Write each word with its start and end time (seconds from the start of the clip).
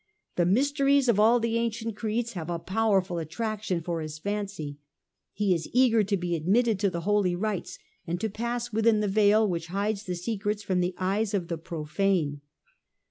The 0.35 0.47
mysteries 0.47 1.07
of 1.07 1.19
all 1.19 1.39
the 1.39 1.59
ancient 1.59 1.95
creeds 1.95 2.33
have 2.33 2.49
a 2.49 2.57
powerful 2.57 3.19
attraction 3.19 3.81
for 3.83 4.01
his 4.01 4.17
fancy; 4.17 4.79
he 5.31 5.53
is 5.53 5.69
eager 5.73 6.03
to 6.03 6.17
be 6.17 6.35
admitted 6.35 6.79
to 6.79 6.89
the 6.89 7.01
holy 7.01 7.35
rites, 7.35 7.77
and 8.07 8.19
to 8.19 8.27
pass 8.27 8.73
within 8.73 9.01
the 9.01 9.07
veil 9.07 9.47
which 9.47 9.67
hides 9.67 10.05
the 10.05 10.15
secrets 10.15 10.63
from 10.63 10.79
the 10.79 10.95
eyes 10.97 11.35
of 11.35 11.49
the 11.49 11.57
profane. 11.59 12.41